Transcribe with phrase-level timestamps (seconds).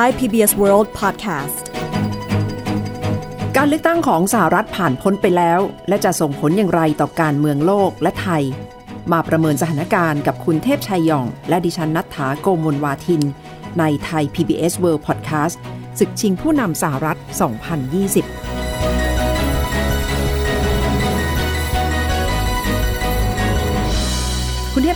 [0.00, 1.56] Thai PBS World Podcast
[3.56, 8.42] การเลือกตั้งของสหรัฐผ่านพ้นไปแล้ว และจะส่งผลอย่างไรต่อการเมืองโลกและไทย
[9.12, 13.22] มาประเมินสถานการณ์กับคุณเทพชัยยอง และดิฉันนัฐถาโกมลวาทิน
[13.78, 15.56] ในไทย PBS World Podcast
[15.98, 17.16] ศึกชิงผู้นำสหรัฐ
[17.70, 18.55] 2020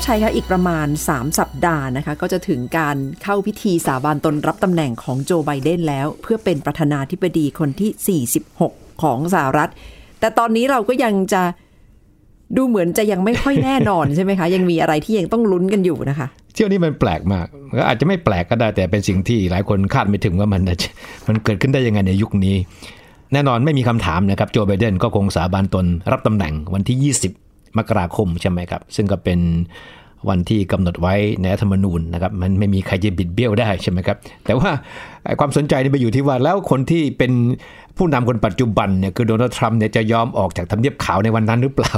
[0.00, 8.20] คุณเทพชัยคะอีกประมาณ 3 สัปดาห์นะคะ ก็จะถึงการเข้าพิธีสาบานตนรับตำแหน่งของโจไบเดนแล้ว เพื่อเป็นประธานาธิบดีคนที่
[8.58, 9.70] 46 ของสหรัฐ
[10.20, 11.42] แต่ตอนนี้เราก็ยังจะ
[12.56, 17.46] ดูเหมือนจะยังไม่ค่อยแน่นอนใช่ไหมคะ ยังมีอะไรที่ยังต้องลุ้นกันอยู่นะคะ เที่ยวนี้มันแปลกมาก
[17.78, 20.62] ก็อาจจะไม่แปลกก็ได้แต่เป็นสิ่งที่หลายคนคาดไม่ถึงว่ามัน
[21.26, 22.56] มันเกิดขึ้นได้ยังไงในยุคนี้
[23.32, 29.40] แน่นอนไม่มีคำถามนะครับโจไบเดนก็คงสาบานตนรับตำแหน่งวันที่ 20 มกราคมใช่ไหมครับ ซึ่งก็เป็น
[30.28, 34.70] วันที่กำหนดไว้ในรัฐธรรมนูญนะครับมันไม่มีใครจะบิดเบี้ยวได้ใช่ไหมครับ แต่ว่า
[35.40, 37.32] ความสนใจนี่ไปอยู่ที่ว่าแล้วคนที่เป็น
[37.96, 41.94] ผู้นำคนปัจจุบันเนี่ยคือโดนัลด์ทรัมป์เนี่ยจะยอมออกจากทำเนียบขาวในวันนั้นหรือเปล่า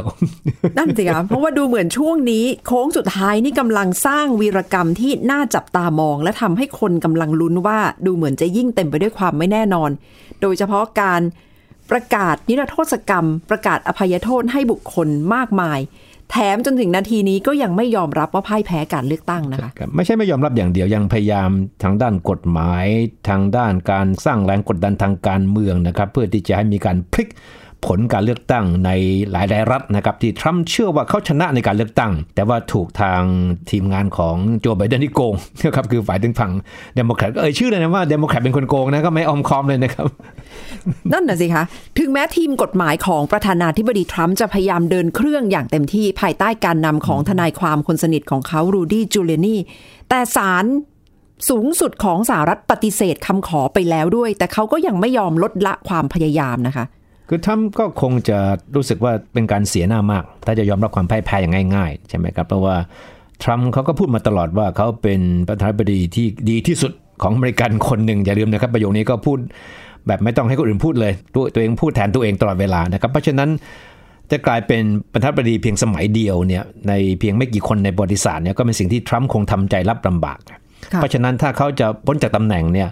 [0.79, 9.91] นั่นสิคะเพราะว่าดูเหมือนช่วงนี้ โค้งสุดท้ายนี่กำลังสร้างวีรกรรมที่น่าจับตามอง และทำให้คนกำลังลุ้นว่าดูเหมือนจะยิ่งเต็มไปด้วยความไม่แน่นอน
[10.43, 11.21] โดยเฉพาะการ
[11.91, 15.79] ประกาศนิรโทษกรรม ประกาศอภัยโทษให้บุคคลมากมาย
[16.31, 21.51] แถมจนถึงนาทีนี้ก็ยังไม่ยอมรับว่าพ่ายแพ้การเลือกตั้งนะคะไม่ใช่ไม่ยอมรับอย่างเดียวยังพยายาม
[21.83, 22.87] ทางด้านกฎหมาย
[23.29, 27.29] ทางด้านการสร้างแรงกดดันทางการเมืองนะครับ เพื่อที่จะให้มีการพลิก
[27.87, 28.91] ผลการเลือกตั้งใน
[29.31, 33.23] หลาย ๆ รัฐนะครับที่ทรัมป์เชื่อว่าเขาชนะในการเลือกตั้ง แต่ว่าถูกทาง
[33.71, 36.53] ทีมงานของโจไบเดนที่โกงนะครับคือฝ่ายถึงฝั่ง
[36.97, 40.07] เดโมแครตก็เอ่ยชื่อเลยนะว่าเดโมแครตเป็นคนโกงนะก็ไม่อ้อมค้อมเลยนะครับ
[41.13, 41.65] นั่นน่ะสิคะ
[41.99, 49.57] ถึงแม้ทีมกฎหมายของประธานาธิบดีทรัมป์จะพยายามเดินเครื่องอย่างเต็มที่ภายใต้การนำของทนายความคนสนิทของเขารูดี้จูเลียนี
[50.09, 50.65] แต่ศาล
[51.49, 56.87] สูงสุดของสหรัฐปฏิเสธคำขอไปแล้วด้วย แต่เขาก็ยังไม่ยอมลดละความพยายามนะคะ
[57.35, 58.39] คือทรัมป์ก็คงจะ
[58.77, 62.77] รู้สึกว่าเป็นการเสียหน้ามาก ถ้าจะยอมรับความพ่ายแพ้อย่างง่ายๆ ใช่ไหมครับ เพราะว่า
[63.43, 69.39] ทรัมป์เขาก็พูดมาตลอดว่าเขาเป็นประธานาธิบดีที่ดีที่สุดของอเมริกันคนหนึ่งอย่าลืมนะครับ ประโยคนี้ก็พูด
[70.07, 73.49] แบบไม่ต้องให้คนอื่นพูดเลย ตัวตัวเองพูดแทนตัวเองตลอดเวลานะครับ เพราะฉะนั้น
[74.31, 74.83] จะกลายเป็น
[75.13, 80.39] ประธานาธิบดีเพียงสมัยเดียวเนี่ยในเพียงไม่กี่คนในประวัติศาสตร์เนี่ยก็เป็นสิ่งที่ทรัมป์คงทำใจรับลำบาก
[80.97, 82.89] เพราะฉะนั้นถ้าเขาจะพ้นจากตำแหน่งเนี่ย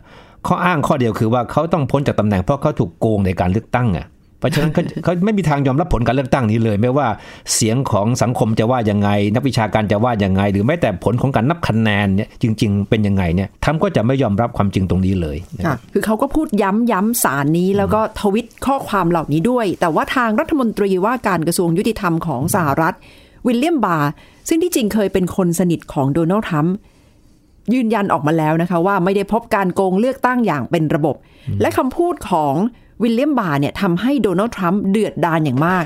[0.47, 4.07] ข้ออ้างข้อเดียวคือว่าเขาต้องพ้นจากตำแหน่งเพราะเขาถูกโกงในการเลือกตั้งอะ
[4.41, 7.09] เพราะฉะนั้นเขาเขาไม่มีทางยอมรับผลการเลือกตั้งนี้เลย ไม่ว่า
[7.55, 22.95] เสียงของสังคมจะว่ายังไง นักวิชาการจะว่ายังไง หรือแม้แต่ผลของการนับคะแนนเนี่ยจริง ๆ เป็นยังไงเนี่ยทรัมป์ก็จะไม่ยอมรับความจริงตรงนี้เลยนะคค่ะรับคือเขาก็พูดย้ำย้ำสารนี้แล้วก็ทวิตข้อความเหล่านี้ด้วย แต่ว่าทางรัฐมนตรีว่าการกระทรวงยุติธรรมของสหรัฐ
[23.47, 24.11] วิลเลียมบาร์
[24.49, 26.75] ซึ่งที่จริงเคยเป็นคนสนิทของโดนัลด์ทรัมป์
[27.75, 31.17] ยืนยันออกมาแล้วนะคะว่าไม่ได้พบการโกงเลือกตั้งอย่างเป็นระบบ
[31.61, 32.55] และคำพูดของ
[33.03, 35.85] วิลเลียมบาร์เนี่ยทำให้โดนัลด์ทรัมป์เดือดดาลอย่างมาก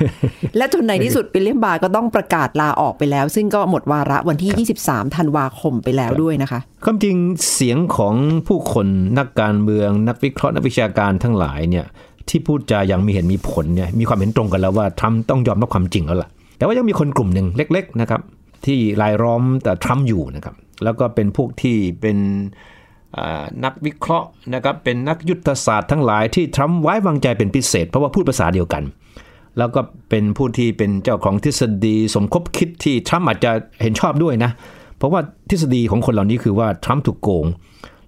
[0.56, 7.16] และจนในที่สุดวิลเลียมบาร์ก็ต้องประกาศลาออกไปแล้ว ซึ่งก็หมดวาระวันที่ 23 ธันวาคมไปแล้วด้วยนะคะความจริง
[7.52, 8.14] เสียงของ
[8.46, 8.86] ผู้คน
[9.18, 11.84] นักการเมืองนักวิเคราะห์นักวิชาการทั้งหลายเนี่ย
[12.28, 18.20] ที่พูดจาอย่างมีเหตุมีผลเนี่ยมีความเห็นตรงกันแล้วว่าทรัมป์ต้องยอมรับความจริงแล้วล่ะ แต่ว่ายังมีคนกลุ่มหนึ่งเล็ก ๆ นะครับ
[18.66, 20.54] ที่รายล้อมตัวทรัมป์อยู่นะครับ
[20.84, 22.72] แล้วก็เป็นพวกที่เป็นอ่า
[23.64, 28.82] นักวิเคราะห์นะครับเป็นนักยุทธศาสตร์ทั้งหลายที่ทรัมป์ไว้วางใจเป็นพิเศษ เพราะว่าพูดภาษาเดียวกัน
[29.58, 29.80] แล้วก็
[30.10, 34.50] เป็นผู้ที่เป็นเจ้าของทฤษฎีสมคบคิดที่ทรัมป์อาจจะเห็นชอบด้วยนะ
[34.98, 35.20] เพราะว่า
[35.50, 37.46] ทฤษฎีของคนเหล่านี้คือว่าทรัมป์ถูกโกง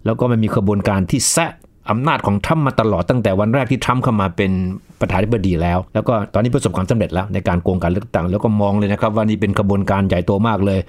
[0.04, 1.50] แล้วก็มันมีขบวนการที่แซะ
[1.90, 4.50] อำนาจของทรัมป์มาตลอดตั้งแต่วันแรกที่ทรัมป์เข้ามาเป็น
[5.00, 10.80] ประธานาธิบดีแล้ว แล้วก็ตอนนี้ประสบความสำเร็จแล้วในการโกงการเลือกตั้งแล้วก็มองเลยนะครับว่านี่เป็นขบวนการใหญ่โตมากเลย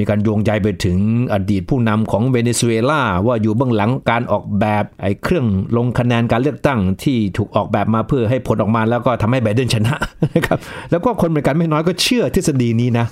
[0.00, 0.98] มีการโยงใยไปถึง
[1.32, 9.94] อดีตผู้นำของเวเนซุเอลาว่าอยู่เบื้องหลังการออกแบบไอ้เครื่องลงคะแนนการเลือกตั้งที่ถูกออกแบบมาเพื่อให้ผลออกมาแล้วก็ทำให้ไบเดนชนะ
[10.34, 10.58] นะครับ
[10.90, 13.06] แล้วก็คนอเมริกันไม่น้อยก็เชื่อทฤษฎีนี้นะ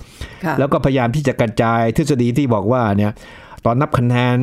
[0.50, 3.12] ะแล้วก็พยายามที่จะกระจายทฤษฎีที่บอกว่าเนี่ย
[3.64, 4.36] ตอนนับคะแนน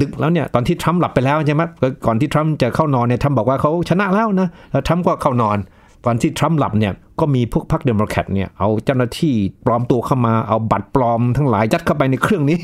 [0.00, 1.62] ดึกๆแล้วเนี่ยตอนที่ทรัมป์หลับไปแล้วใช่ไหม
[2.06, 5.58] ก่อนที่ทรัมป์จะเข้านอนเนี่ยทรัมป์บอกว่าเขาชนะแล้วนะแล้วทรัมป์ก็เข้านอน
[6.06, 12.60] ตอนที่ทรัมป์หลับเนี่ยก็มีพวกพรรคเดโมแครตเนี่ยเอาเจ้าหน้าที่ปลอมตัวเข้ามาเอาบัตรปลอมทั้งหลายยัดเข้าไปในเครื่องนี้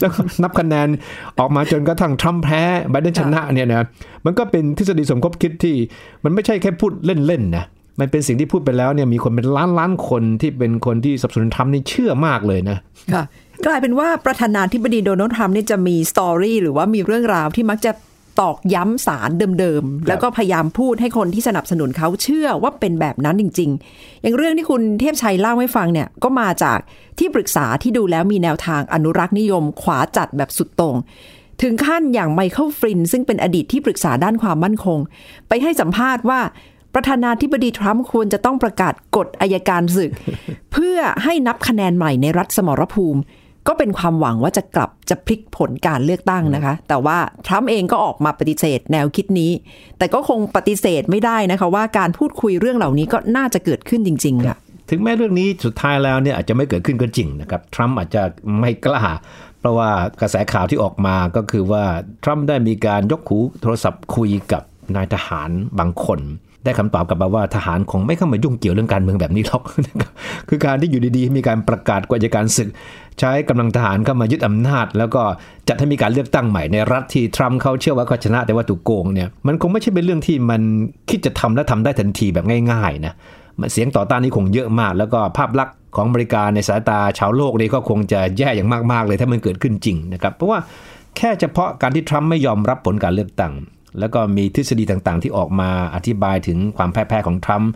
[0.00, 0.88] แล้วก็นับคะแนน
[1.38, 3.86] ออกมาจนกระทั่งทรัมป์แพ้ไบเดนชนะเนี่ยนะ
[4.24, 5.76] มันก็เป็นทฤษฎีสมคบคิดที่
[6.24, 7.64] มันไม่ใช่แค่พูดเล่นๆนะ
[8.00, 12.78] มันเป็นสิ่งที่พูดไปแล้วเนี่ยมีคนเป็นล้านล้านคนที่เป็นคนที่สนับสนุนทรัมป์นี่เชื่อมากเลยนะ
[13.12, 13.22] ค่ะ
[13.66, 17.92] กลายเป็นว่าประธานาธิบดีโดนัลด์ทรัมป์เนี่ยจะมี story หรือว่ามีเรื่องราวที่มักจะ
[18.40, 19.30] ตอกย้ำสาร
[19.60, 26.78] เดิมๆ แล้วก็พยายามพูดให้คนที่สนับสนุนเขาเชื่อว่าเป็นแบบนั้นจริง ๆ อย่างเรื่องที่คุณเทพชัยเล่าให้ฟังเนี่ยก็มาจาก
[27.18, 30.96] ที่ปรึกษาที่ดูแล้วมีแนวทางอนุรักษ์นิยม ขวาจัดแบบสุดโต่ง
[31.62, 34.98] ถึงขั้นอย่างไมเคิลฟริน ซึ่งเป็นอดีตที่ปรึกษาด้านความมั่นคง
[35.48, 36.40] ไปให้สัมภาษณ์ว่า
[36.94, 40.10] ประธานาธิบดีทรัมป์ควรจะต้องประกาศกฎอายการศึก
[40.72, 43.20] เพื่อให้นับคะแนนใหม่ในรัฐสมรภูมิ
[43.68, 49.50] ก็เป็นความหวังว่าจะกลับจะพลิกผลการเลือกตั้งนะคะ แต่ว่าทรัมป์เองก็ออกมาปฏิเสธแนวคิดนี้
[49.98, 54.56] แต่ก็คงปฏิเสธไม่ได้นะคะ ว่าการพูดคุยเรื่องเหล่านี้ก็น่าจะเกิดขึ้นจริง ๆ ค่ะ
[54.90, 58.22] ถึงแม้เรื่องนี้สุดท้ายแล้วเนี่ยอาจจะไม่เกิดขึ้นก็จริงนะครับทรัมป์อาจจะ
[58.60, 59.02] ไม่กล้า
[59.60, 59.90] เพราะว่า
[60.20, 61.84] กระแสข่าวที่ออกมาก็คือว่า
[62.24, 64.62] ทรัมป์ได้มีการยกหูโทรศัพท์คุยกับ
[64.96, 66.20] นายทหารบางคน
[66.66, 69.62] ได้คำตอบกลับมาว่าทหารคงไม่เข้ามายุ่งเกี่ยวเรื่องการเมืองแบบนี้หรอก
[70.48, 72.68] คือการที่อยู่ดีๆ มีการประกาศกฎอัยการศึก
[73.20, 75.22] ใช้กำลังทหารเข้ามายึดอำนาจ แล้วก็
[75.68, 80.62] จัดให้มีการเลือกตั้งใหม่ในรัฐที่ทรัมป์เขาเชื่อว่าเขาชนะแต่ว่าถูกโกงเนี่ยมันคงไม่ใช่เป็นเรื่องที่มัน
[81.10, 83.14] คิดจะทำและทำได้ทันทีแบบง่ายๆนะ
[83.72, 90.58] เสียงต่อต้านนี้คงเยอะมาก แล้วก็ภาพลักษณ์ของอเมริกาในสายตาชาวโลกนี่ก็คงจะแย่อย่างมากๆเลยถ้ามันเกิดขึ้นจริงนะครับเพราะว่า
[91.16, 93.52] แค่เฉพาะการที่ทรัมป์ไม่ยอมรับผลการเลือกตั้ง
[93.98, 97.70] แล้วก็มีทฤษฎีต่างๆ ที่ออกมาอธิบายถึงความแพ้ๆของทรัมป์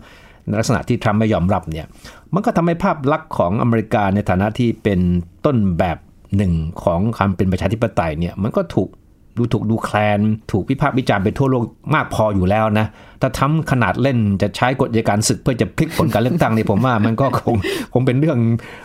[0.45, 1.87] ในลักษณะที่ทรัมป์ไม่ยอมรับเนี่ย
[2.33, 4.99] มันก็ทำให้ภาพลักษณ์ของอเมริกาในฐานะที่เป็น
[5.45, 5.97] ต้นแบบ
[6.37, 6.53] หนึ่ง
[6.83, 8.89] ของความเป็นประชาธิปไตยเนี่ยมันก็ถูก
[9.37, 10.19] ดูถูกดูแคลน
[10.51, 11.63] ถูกวิพากษ์วิจารณ์ไปทั่วโลก
[11.95, 12.87] มากพออยู่แล้วนะ
[13.21, 17.55] ถ้าทำขนาดเล่นจะใช้กฎยการศึกเพื่อจะพลิกผลการเลือกตั้งนี่ผมว่ามันก็คง
[17.93, 18.39] คงเป็นเรื่อง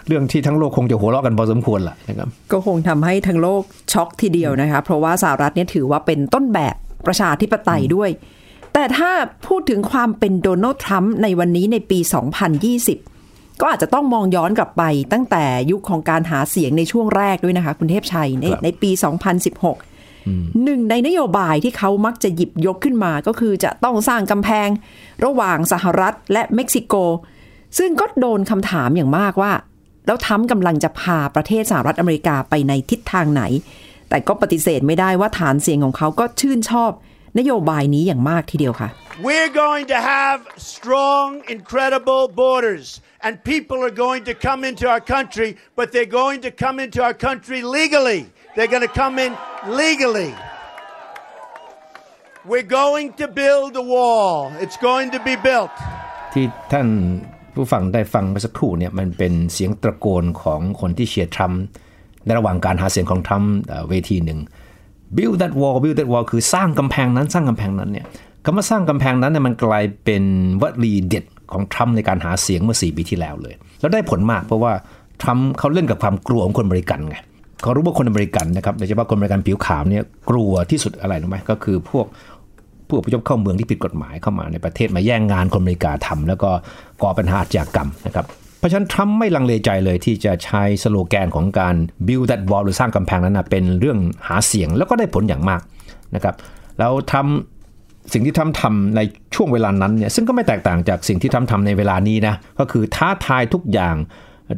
[0.08, 3.62] เรื่องที่ทั้งโลกคงจะหัวเราะกันพอสมควรล่ะนะครับก็คงทำให้ทั้งโลก
[3.92, 6.76] ช็อกทีเดียวนะคะ เพราะว่าสหรัฐเนี่ยถือว่าเป็นต้นแบบ
[7.06, 8.11] ประชาธิปไตยด้วย
[8.73, 9.11] แต่ถ้า
[9.47, 11.99] พูดถึงความเป็นโดนัลด์ทรัมป์ในวันนี้ในปี
[12.81, 14.82] 2020 ก็อาจจะต้องมองย้อนกลับไป
[15.12, 18.91] ตั้งแต่ยุคของการหาเสียงในช่วงแรกด้วยนะคะ คุณเทพชัยในครับในปี
[19.76, 24.69] 2016 หนึ่งในนโยบายที่เขามักจะหยิบยกขึ้นมาก็คือจะต้องสร้างกำแพง
[25.25, 26.94] ระหว่างสหรัฐและเม็กซิโก
[27.79, 29.53] ซึ่งก็โดนคำถามอย่างมากว่า
[30.06, 33.43] แล้วทรัมป์กำลังจะพาประเทศสหรัฐอเมริกาไปในทิศทางไหน
[34.08, 36.93] แต่ก็ปฏิเสธไม่ได้ว่าฐานเสียงของเขาก็ชื่นชอบ
[37.38, 38.88] นโยบายนี้อย่างมากทีเดียวค่ะ
[39.29, 40.38] We're going to have
[40.75, 42.87] strong, incredible borders,
[43.25, 47.00] and people are going to come into our country, but they're going to come into
[47.06, 48.20] our country legally.
[48.55, 49.32] They're going to come in
[49.82, 50.32] legally.
[52.50, 54.32] We're going to build a wall.
[54.64, 55.75] It's going to be built.
[56.32, 56.88] ที่ท่าน
[57.55, 61.64] ผู้ฟังได้ฟังเมื่อสักครู่เนี่ยมันเป็นเสียงตะโกนของคนที่เชียร์ทรัมป์
[62.26, 63.52] ในระหว่างการหาเสียงของทรัมป์
[63.88, 64.38] เวทีหนึ่ง
[65.17, 68.06] build that wall build that wall คือสร้างกำแพงนั้นสร้างกำแพงนั้นเนี่ย
[68.44, 70.25] คำว่าสร้างกำแพงนั้นเนี่ยมันกลายเป็น
[70.62, 74.73] วลีเด็ดของทรัมป์ในการหาเสียงเมื่อ 4 ปีที่แล้วเลย แล้วได้ผลมากเพราะว่า
[75.23, 77.17] ทรัมป์เขาเล่นกับความกลัวของคนอเมริกันไง
[77.62, 82.06] เขารู้ว่าคนอเมริกันนะครับโดยเฉพาะคนอเมริกันผิวขาวเนี่ยกลัวที่สุดอะไรรู้ไหมก็คือพวก
[82.87, 86.50] ผู้อพยพเข้าเมืองที่ผิดกฎหมายเข้ามาในประเทศมาแย่งงานคนอเมริกาทำแล้วก็
[87.02, 88.26] ก่อปัญหาอาชญากรรมนะครับ
[88.58, 91.75] เพราะฉะนั้นทรัมป์ไม่ลังเลใจเลยที่จะใช้สโลแกนของการ
[92.06, 93.99] build that wall หรือสร้างกำแพงนั้นนะเป็นเรื่อง
[94.29, 95.61] หาเสียงแล้วก็ได้ผลอย่างมาก
[96.14, 96.35] นะครับ
[96.79, 99.00] แล้วทำสิ่งที่ทำทำใน
[99.35, 103.97] ช่วงเวลานั้นเนี่ยซึ่งก็ไม่แตกต่างจากสิ่งที่ทำทำในเวลานี้นะก็คือท้าทายทุกอย่าง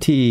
[0.06, 0.22] ที่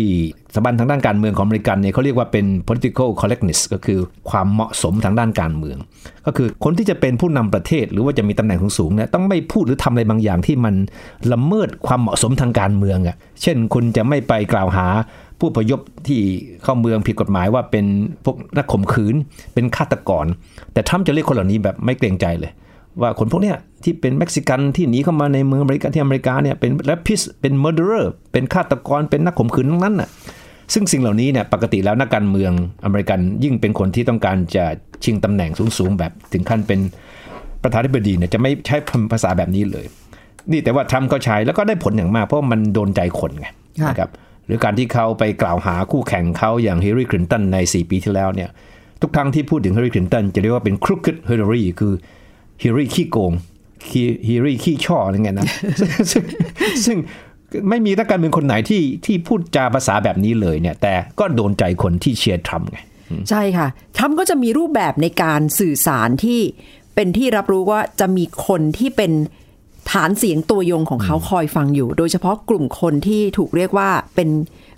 [0.54, 3.98] สถาบันทางด้านการเมืองของอเมริกันเนี่ยเขาเรียกว่าเป็น political correctness ก็คือ
[4.30, 5.78] ความเหมาะสมทางด้านการเมือง
[6.26, 10.74] ก็คือคนที่จะเป็นผู้นำประเทศ หรือว่าจะมีตำแหน่งสูงๆเนี่ยต้องไม่พูดหรือทำอะไรบางอย่างที่มัน
[11.32, 14.86] ละเมิดความเหมาะสมทางการเมืองอะ่ะเช่นคุณจะไม่ไปกล่าวหา
[15.38, 16.20] ผู้พยพที่
[16.62, 17.86] เข้าเมืองผิดกฎหมายว่าเป็น
[18.24, 19.14] พวกนักข่มขืน
[19.54, 20.26] เป็นฆาตกร
[20.72, 22.52] แต่ทรัมป์จะเรียกคนเหล่านี้แบบไม่เกรงใจเลย
[23.00, 30.08] ว่าคนพวกเนี้ยที่เป็นเม็กซิกันที่หนีเข้ามาในเมืองอเมริกาที่อเมริกาเนี่ยเป็น rapist เป็น murderer เป็นฆาตกรเป็นนักข่มขืนทั้งนั้นน่ะ
[30.74, 32.52] ซึ่งสิ่งเหล่านี้เนี่ยปกติแล้วนักการเมือง
[32.84, 34.64] อเมริกันยิ่งเป็นคนที่ต้องการจะ
[35.04, 36.80] ชิงตำแหน่งสูงๆ แบบถึงขั้นเป็น
[37.62, 38.76] ประธานาธิบดีเนี่ยจะไม่ใช้
[39.12, 39.86] ภาษาแบบนี้เลย
[40.52, 43.46] นี่แต่ว่าทรัมป์ก็ใช้แล้วก็ได้ผลอย่างมาก เพราะมันโดนใจคนไง
[43.82, 44.10] ค่ะนะครับ
[44.46, 48.48] หรือการที่เขาไปกล่าวหาคู่แข่งเขาอย่างฮิลลารีคลินตันใน 4 ปีที่แล้วเนี่ย
[49.02, 51.92] ทุกครั้งที่พูดถึงฮิลลารีคลินตันจะเรียกว่าเป็นครุกคิดฮิลลารีคือ
[52.62, 53.32] ฮิลลารีขี้โกง
[54.28, 55.48] ฮิลลารีขี้ช่ออะไรเงี้ยนะ
[56.10, 56.22] ซึ่ง
[56.84, 56.96] ซึ่ง
[57.68, 62.78] ไม่มีนักการเมืองคนไหนที่ที่พูดจาภาษาแบบนี้เลยเนี่ย แต่ก็โดนใจคนที่เชียร์ทรัมป์ไง
[63.30, 66.40] ใช่ค่ะทรัมป์ก็จะมีรูปแบบในการสื่อสารที่
[66.94, 69.12] เป็นที่รับรู้ว่าจะมีคนที่เป็น
[69.90, 74.28] ฐานเสียงตัวยงของเขาคอยฟังอยู่ โดยเฉพาะกลุ่มคนที่ถูกเรียกว่าเป็น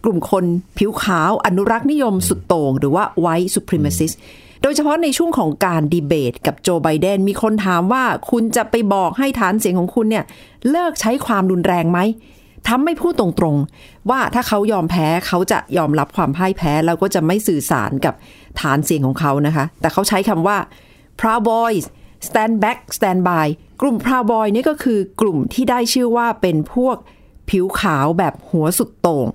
[0.05, 0.45] กลุ่มคน
[0.79, 4.17] ผิวขาวอนุรักษ์นิยมสุดโต่งหรือว่า white supremacist
[4.63, 10.25] โดยเฉพาะในช่วงของการดีเบตกับโจไบเดนมีคนถามว่าคุณจะไปบอกให้ฐานเสียงของคุณเนี่ย
[10.71, 11.99] เลิกใช้ความรุนแรงไหม
[12.69, 18.15] ทำไม่พูดตรงๆ ว่าถ้าเขายอมแพ้เขาจะยอมรับความพ่ายแพ้ แล้วก็จะไม่สื่อสารกับ
[18.61, 20.59] ฐานเสียงของเขานะคะ แต่เขาใช้คำว่า
[21.21, 21.85] Proud Boys
[22.27, 23.47] Stand Back Stand By
[23.81, 26.97] กลุ่ม Proud Boy นี่ก็คือกลุ่มที่ได้ชื่อว่าเป็นพวก
[27.51, 29.27] ผิวขาวแบบหัวสุดโต่ง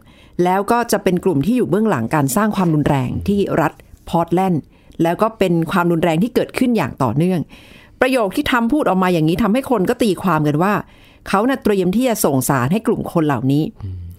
[0.43, 3.73] แล้วก็จะเป็นกลุ่มที่อยู่เบื้องหลังการสร้างความรุนแรงที่รัฐ
[4.09, 4.61] พอร์ตแลนด์
[5.03, 7.39] แล้วก็เป็นความรุนแรงที่เกิดขึ้นอย่างต่อเนื่อง
[8.01, 10.73] ประโยคที่ทำพูดออกมาอย่างนี้ทำให้คนก็ตีความกันว่า
[11.27, 13.63] เขาน่ะเตรียมที่จะส่งสารให้กลุ่มคนเหล่านี้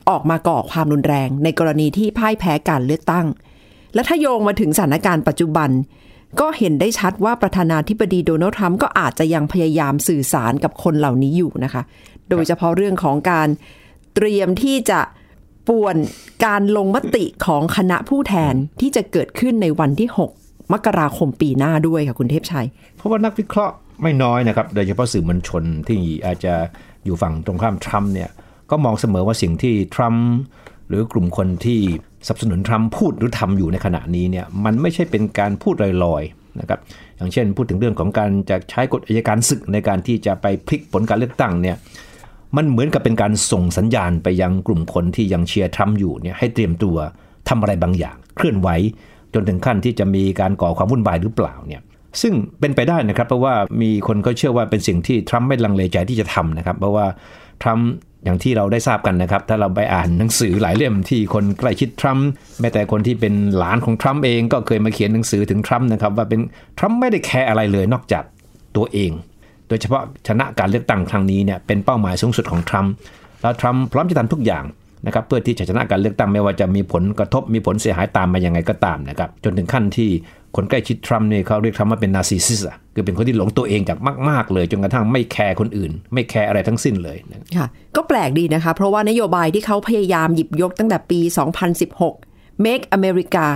[0.09, 3.27] ออกมาก่อความรุนแรง ในกรณีที่พ่ายแพ้การเลือกตั้ง
[3.95, 5.71] และถ้าโยงมาถึงสถานการณ์ปัจจุบัน
[6.41, 11.83] ก็เห็นได้ชัดว่าประธานาธิบดีโดนัลด์ทรัมป์ก็อาจจะยังพยายามสื่อสารกับคนเหล่านี้อยู่นะคะ
[12.31, 13.49] โดยเฉพาะเรื่องของการ
[14.15, 15.01] เตรียมที่จะ
[15.69, 15.97] ป่วน
[16.45, 26.55] การลงมติของคณะผู้แทนที่จะเกิดขึ้นในวันที่ 6 มกราคมปีหน้าด้วยค่ะคุณเทพชัย เพราะว่านักวิเคราะห์ไม่น้อยนะครับ โดยเฉพาะสื่อมวลชนที่อาจจะ
[27.05, 28.31] อยู่ฝั่งตรงข้ามทรัมป์เนี่ย
[28.71, 30.27] ก็มองเสมอว่าสิ่งที่ทรัมป์
[30.89, 31.81] หรือกลุ่มคนที่
[32.27, 36.81] สนับสนุนทรัมป์พูดหรือทำอยู่ในขณะนี้เนี่ยมันไม่ใช่เป็นการพูดลอยๆนะครับ
[37.17, 41.77] อย่างเช่น พูดถึงเรื่องของการจะใช้กฎอัยการศึกในการที่จะไปพลิกผลการเลือกตั้งเนี่ย
[42.57, 46.97] มันเหมือนกับเป็นการส่งสัญญาณไปยังกลุ่มคนที่ยังเชียร์ทรัมป์อยู่เนี่ยให้เตรียมตัว
[47.49, 48.69] ทำอะไรบางอย่าง เคลื่อนไหว
[49.35, 51.83] จนถึงขั้นที่จะมีการก่อความวุ่นวายหรือเปล่าเนี่ย
[52.23, 57.07] ซึ่งเป็นไปได้นะครับเพราะว่ามีคนก็เชื่อว่าเป็นสิ่งที่ทรัมป์ไม่ลังเลใจที่จะทำนะครับเพราะว่า
[57.63, 57.89] ทรัมป์
[58.25, 62.29] อย่างที่เราได้ทราบกันนะครับ ถ้าเราไปอ่านหนังสือหลายเล่มที่คนใกล้ชิดทรัมป์
[62.61, 66.41] แม้แต่คนที่เป็นหลานของทรัมป์เองก็เคยมาเขียนหนังสือถึงทรัมป์นะครับว่าเป็น
[66.79, 68.25] ทรัมป์ไม่ได้แคร์อะไรเลยนอกจาก
[68.77, 69.11] ตัวเอง
[69.69, 72.93] โดยเฉพาะชนะการเลือกตั้งครั้งนี้เนี่ยเป็นเป้าหมายสูงสุดของทรัมป์
[73.43, 74.65] แล้วทรัมป์พร้อมจะทำทุกอย่าง
[75.07, 80.11] นะครับเพื่อที่จะชนะการเลือกตั้งไม่ว่าจะมีผลกระทบมีผลเสียหายตามมายังไงก็ตามนะครับจนถึงขั้นที่
[80.57, 83.99] คนใกล้ชิดทรัมป์เนี่ยเขาเรียกทรัมป์ว่าเป็น narcissist อะคือเป็นคนที่หลงตัวเองอย่าง
[84.29, 91.21] มาก ๆ เลย จนกระทั่งไม่แคร์คนอื่น ไม่แคร์อะไรทั้งสิ้นเลยนะค่ะก็แปลกดีนะคะ เพราะว่านโยบายที่เขาพยายามหยิบยกตั้งแต่ปี
[91.93, 93.47] 2016 Make America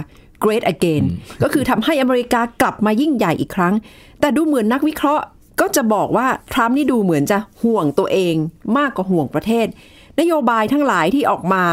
[0.45, 1.05] Great Again
[1.43, 3.75] ก็คือทำให้อเมริกากลับมายิ่งใหญ่อีกครั้ง
[4.21, 5.25] แต่ดูเหมือนนักวิเคราะห์
[5.61, 8.35] ก็จะบอกว่าทรัมป์นี่ดูเหมือนจะห่วงตัวเอง
[8.79, 9.67] มากกว่าห่วงประเทศ
[10.21, 11.65] นโยบายทั้งหลายที่ออกมา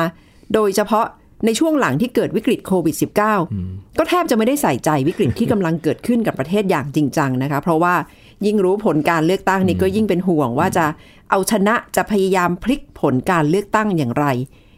[0.53, 1.05] โดยเฉพาะ
[1.45, 2.95] ในช่วงหลังที่เกิดวิกฤตโควิด
[3.41, 7.95] -19 ก็แทบจะไม่ได้ใส่ใจวิกฤตที่กำลังเกิดขึ้นกับประเทศอย่างจริงจังนะคะ เพราะว่า
[8.45, 10.85] ยิ่งรู้ผลการเลือกตั้งนี่ก็ยิ่งเป็นห่วงว่าจะ
[11.29, 14.25] เอาชนะจะพยายามพลิกผลการเลือกตั้งอย่างไร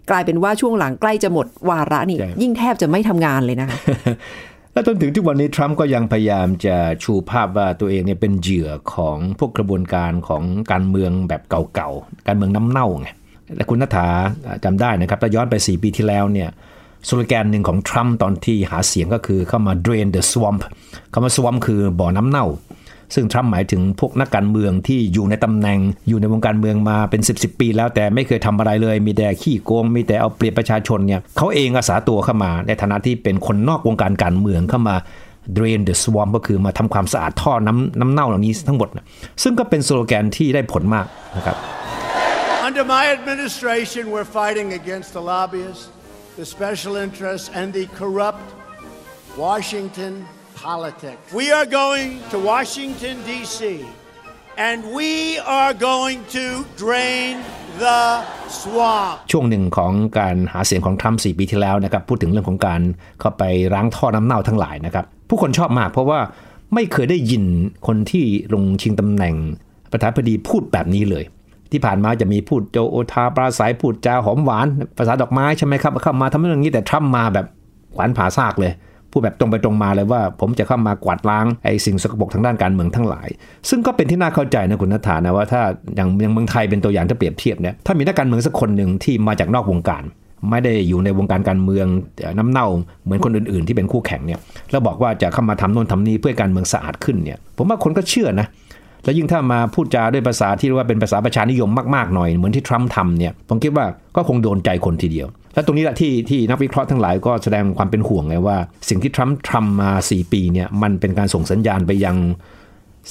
[0.09, 3.77] กลายเป็นว่าช่วงหลังใกล้จะหมดวาระนี่ใช่ยิ่งแทบจะไม่ทำงานเลยนะคะ
[4.73, 13.07] และจนถึงทุกวันนี้ทรัมป์ก็ยังพยายามจะชูภาพว่าตัวเองเนี่ยเป็นเหยื่อของพวกกระบวนการของการเมืองแบบเก่าๆ การเมืองน้ำเน่าไง
[13.55, 14.07] และคุณนัฐา
[14.63, 16.49] จำได้นะครับถ้าย้อนไป 4 ปีที่แล้วเนี่ย
[17.07, 20.61] สโลแกนหนึ่งของทรัมป์ตอนที่หาเสียงก็คือเข้ามา drain the swamp
[21.13, 22.47] คำว่า swamp คือบ่อน้ำเน่า
[23.15, 34.95] ซึ่งทรัมป์หมายถึงพวกนักการเมืองที่อยู่ในตำแหน่ง อยู่ในวงการเมืองมาเป็น 10บสปีแล้วแต่ไม่เคยทำอะไรเลย มีแต่ขี้โกง มีแต่เอาเปรียบประชาชนเนี่ยเขาเองอาสาตัวเข้ามา ในฐานะที่เป็นคนนอกวงการการเมืองเข้ามา
[35.57, 39.05] drain the swamp ก็คือมาทำความสะอาดท่อน้ำน้ำเน่าเหล่านี้ทั้งหมดนะ
[39.43, 41.05] ซึ่งก็เป็นสโลแกนที่ได้ผลมาก
[41.37, 41.57] นะครับ
[42.69, 45.89] Under my administration, we're fighting against the lobbyists,
[46.39, 48.47] the special interests, and the corrupt
[49.45, 50.13] Washington
[50.65, 51.21] politics.
[51.39, 53.59] We are going to Washington, D.C.,
[54.67, 56.45] and we are going to
[56.83, 57.31] drain
[57.83, 58.01] the
[58.61, 59.15] swamp.
[59.31, 62.81] ช่วงหนึ่งของการหาเสียงของทรัมป์4ปีที่แล้วนะครับ พูดถึงเรื่องของการ
[63.19, 66.19] เข้าไปล้างท่อน้ำเน่าทั้งหลายนะครับ ผู้คนชอบมากเพราะว่า
[66.73, 67.43] ไม่เคยได้ยิน
[67.87, 69.35] คนที่ลงชิงตำแหน่ง
[69.91, 71.25] ประธานาธิบดีพูดแบบนี้เลย
[71.71, 77.45] ที่ผ่านมาจะมีพูดโจโอทาปราศัยพูดจาหอมหวาน ภาษาดอกไม้ใช่ไหมครับเข้ามาทำเรื่องนี้แต่ทรัมป์มาแบบ
[77.95, 78.73] ขวานผ่าซากเลย
[79.11, 83.27] พูดแบบตรงไปตรงมาเลยว่า ผมจะเข้ามากวาดล้างไอ้สิ่งสกปรกทางด้านการเมืองทั้งหลาย
[83.69, 85.61] ซึ่งก็เป็นที่น่าเข้าใจนะคุณนัฐานะว่าถ้า
[85.95, 90.03] อย่างอย่างเมืองไทยเป็นตัวอย่างถ้าเปรียบเทียบเนี่ยถ้ามีนักการเมืองสักคนหนึ่งที่มาจากนอกวงการ
[90.49, 91.87] ไม่ได้อยู่ในวงการการเมือง
[92.37, 92.67] น้ำเน่า
[93.03, 94.39] เหมือนคนอื่นๆ ที่เป็นคู่แข่งเนี่ย
[94.71, 98.47] แล้วบอกว่าจะเข้ามาทำโน่นทำนี่เพื่อการเมืองสะอาดขึ้นเนี่ยผมว่าคนก็เชื่อนะ
[99.03, 108.57] แล้วยิ่งถ้ามาพูดจาด้วยภาษาที่เรียกว่าเป็นภาษาประชานิยมมากๆหน่อยเหมือนที่ทรัมป์ทำเนี่ยผมคิดว่าก็คงโดนใจคนทีเดียว และตรงนี้แหละที่ที่นักวิเคราะห์ทั้งหลายก็แสดงความเป็นห่วงไงว่า
[108.89, 112.17] สิ่งที่ทรัมป์ทำมา 4 ปีเนี่ยมันเป็นการส่งสัญญาณไปยัง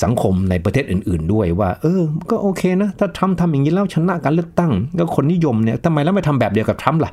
[0.02, 7.12] สังคมในประเทศอื่น ๆ ด้วยว่าเออ ก็โอเคนะ ถ้าทรัมป์ทำอย่างนี้แล้วชนะการเลือกตั้ง ก็คนนิยมเนี่ยทำไมเราไม่ทำแบบเดียวกับทรัมป์ล่ะ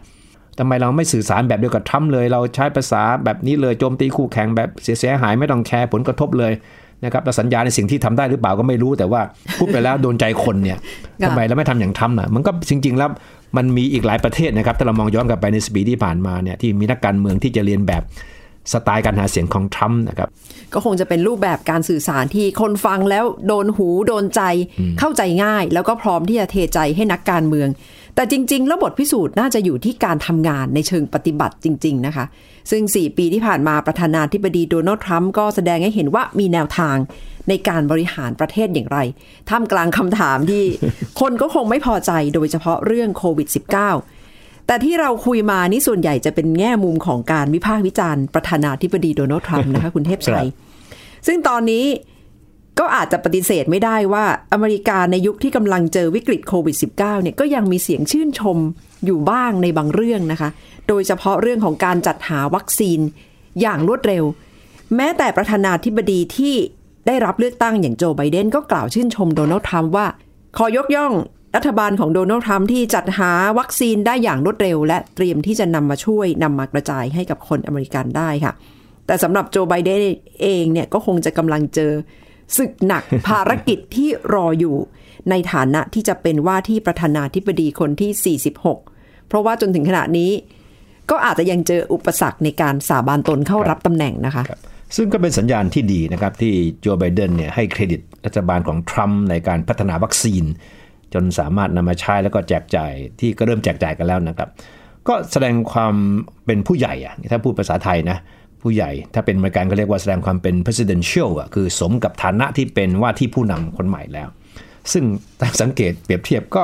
[0.60, 6.54] ทำไมเราไม่สื่อสารแบบเดียวกับทรัมป์เลย เราใช้ภาษาแบบนี้เลยโจมตีคู่แข่งแบบเสียหายไม่ต้องแคร์ผลกระทบเลย
[7.06, 9.22] นะครับแล้วสัญญาในสิ่งที่ทำได้หรือเปล่าก็ไม่รู้แต่ว่า
[9.58, 10.78] พูดไปแล้วโดนใจคนเนี่ย
[11.22, 13.10] ค่ะทำไมเราไม่ทำอย่างทรัมป์น่ะมันก็จริง ๆ แล้ว
[13.58, 18.04] มันมีอีกหลายประเทศนะครับถ้าเรามองย้อนกลับไปในสปีที่ผ่านมาเนี่ยที่มีนักการเมืองที่จะเรียนแบบ
[18.74, 20.30] สไตล์การหาเสียงของทรัมป์นะครับ
[20.74, 24.42] ก็คงจะเป็นรูปแบบการสื่อสารที่คนฟังแล้วโดนหูโดนใจ
[25.00, 27.68] เข้าใจง่าย แล้วก็พร้อมที่จะเทใจให้นักการเมือง
[28.16, 32.26] แต่จริง ๆ แล้วบทพิสูจน์น่าจะอยู่ที่การทำงานในเชิงปฏิบัติจริง ๆ นะคะ
[32.72, 36.98] ซึ่ง 4 ปีที่ผ่านมาประธานาธิบดีโดนัลด์ทรัมป์ก็แสดงให้เห็นว่ามีแนวทาง
[37.50, 38.98] ในการบริหารประเทศอย่างไร
[39.50, 40.64] ท่ามกลางคำถามที่
[41.20, 43.48] คนก็คงไม่พอใจโดยเฉพาะเรื่องโควิด
[44.08, 50.48] -19 แต่ที่เราคุยมานี่ส่วนใหญ่จะเป็นแง่มุมของการวิพากษ์วิจารณ์ประธานาธิบดีโดนัลด์ทรัมป์นะคะคุณเทพชัย
[51.28, 51.86] ซึ่งตอนนี้
[52.80, 58.58] ก็อาจจะปฏิเสธไม่ได้ว่าอเมริกาในยุคที่กำลังเจอวิกฤตโควิด -19 เนี่ยก็ยังมีเสียงชื่นชม
[59.06, 60.50] อยู่บ้างในบางเรื่องนะคะ
[60.88, 63.00] โดยเฉพาะเรื่องของการจัดหาวัคซีน
[63.62, 64.24] อย่างรวดเร็ว
[64.96, 66.56] แม้แต่ประธานาธิบดีที่
[67.08, 70.08] ได้รับเลือกตั้งอย่างโจไบเดนก็กล่าวชื่นชมโดนัลด์ทรัมป์ว่า
[70.58, 71.14] ขอยกย่อง
[71.56, 78.54] รัฐบาลของโดนัลด์ทรัมป์ที่จัดหาวัคซีนได้อย่างรวดเร็ว และเตรียมที่จะนำมาช่วยนำมากระจายให้กับคนอเมริกันได้ค่ะ
[79.08, 80.02] แต่สำหรับโจไบเดน
[80.42, 81.92] เองเนี่ยก็คงจะกำลังเจอ
[82.58, 84.76] ศึกหนักภารกิจที่รออยู่
[85.30, 90.32] ในฐานะที่จะเป็นว่าที่ประธานาธิบดีคนที่ 46 เพราะว่าจนถึงขณะนี้
[91.12, 94.44] ก็อาจจะยังเจออุปสรรคในการสาบานตนเข้ารับตำแหน่งนะคะ
[94.96, 100.44] ซึ่งก็เป็นสัญญาณที่ดีนะครับ ที่โจไบเดนเนี่ยให้เครดิตรัฐบาลของทรัมป์ในการพัฒนาวัคซีน
[101.14, 104.50] จนสามารถนำมาใช้แล้วก็แจกจ่ายที่ก็เริ่มแจกจ่ายกันแล้วนะครับ
[105.08, 105.96] ก็แสดงความ
[106.46, 108.18] เป็นผู้ใหญ่อะถ้าพูดภาษาไทยนะ
[108.66, 114.28] ผู้ใหญ่ ถ้าเป็นอเมริกันก็เรียกว่าแสดงความเป็น presidential อะคือสมกับฐานะที่เป็นว่าที่ผู้นำคนใหม่แล้ว
[114.94, 115.04] ซึ่ง
[115.40, 116.64] ถ้าสังเกตเปรียบเทียบก็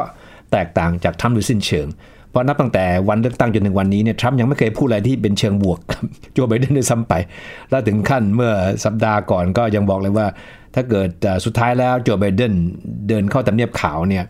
[0.52, 1.88] แตกต่างจากทรัมป์โดยสิ้นเชิง
[2.30, 6.04] เพราะนับตั้งแต่วันเลือกตั้งจนถึงวันนี้เนี่ยทรัมป์ยังไม่เคยพูดอะไรที่เป็นเชิงบวกกับ
[6.34, 7.14] โจไบเดนด้วยซ้ำไป
[7.70, 8.52] แล้วถึงขั้นเมื่อ
[8.86, 10.28] สัปดาห์ก่อนก็ยังบอกเลยว่า
[10.76, 11.10] ถ้าเกิด
[11.46, 12.54] สุดท้ายแล้วโจไบเดน
[13.08, 14.24] เดินเข้าทำเนียบขาวเนี่ย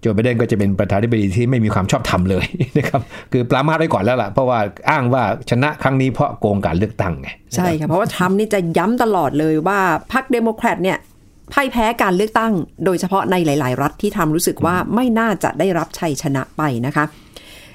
[0.00, 2.46] โจไบเดนก็จะเป็นประธานาธิบดีที่ไม่มีความชอบธรรมเลย
[2.78, 3.00] นะครับ
[3.32, 4.58] คือปรามาสไว้ก่อนแล้วล่ะ เพราะว่า
[4.90, 9.80] อ้างว่าชนะครั้งนี้เพราะโกงการเลือกตั้งไงใช่ค่ะเพราะว่าทรัมป์นี่จะย้ำตลอดเลยว่า
[10.12, 10.98] พรรคเดโมแครตเนี่ย
[11.52, 12.52] พ่ายแพ้การเลือกตั้ง
[12.84, 17.04] โดยเฉพาะในหลาย ๆ รัฐที่ทรัมป์รู้สึกว่าไม่น่าจะได้รับชัยชนะไปนะคะ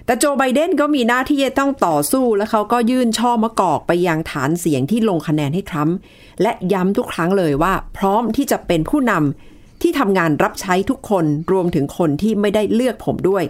[0.05, 5.97] แต่โจไบเดนก็มีหน้าที่จะต้องต่อสู้ แล้วเขาก็ยื่นช่อมะกอกไปยังฐานเสียงที่ลงคะแนนให้ทรัมป์
[6.41, 9.50] และย้ำทุกครั้งเลยว่า พร้อมที่จะเป็นผู้นำ
[9.81, 13.43] ที่ทำงานรับใช้ทุกคนรวมถึงคนที่ไม่ได้เลือกผมด้วย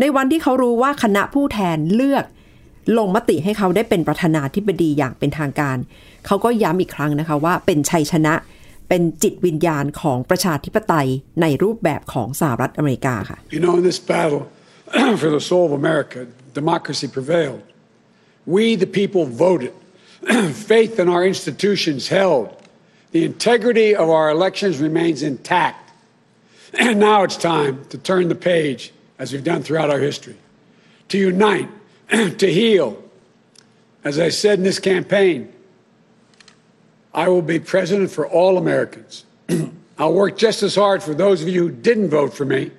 [0.00, 2.24] ในวันที่เขารู้ว่าคณะผู้แทนเลือก
[2.98, 5.76] ลงมติให้เขาได้เป็นประธานาธิบดีอย่างเป็นทางการ
[6.26, 8.34] เขาก็ย้ำอีกครั้งนะคะว่าเป็นชัยชนะ
[8.88, 11.08] เป็นจิตวิญญาณของประชาธิปไตย
[11.42, 14.42] ในรูปแบบของสหรัฐอเมริกาค่ะ You know, in this battle
[15.20, 16.18] for the soul of America,
[16.60, 17.62] democracy prevailed.
[18.54, 19.74] We, the people, voted.
[20.72, 22.46] Faith in our institutions held.
[23.15, 25.91] The integrity of our elections remains intact.
[26.79, 30.37] And now it's time to turn the page, as we've done throughout our history,
[31.09, 31.69] to unite,
[32.09, 33.01] to heal.
[34.03, 35.51] As I said in this campaign,
[37.13, 39.25] I will be president for all Americans.
[39.99, 42.71] I'll work just as hard for those of you who didn't vote for me